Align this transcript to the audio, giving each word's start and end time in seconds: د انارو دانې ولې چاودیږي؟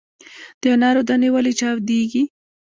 د 0.61 0.63
انارو 0.73 1.01
دانې 1.07 1.29
ولې 1.33 1.53
چاودیږي؟ 1.59 2.23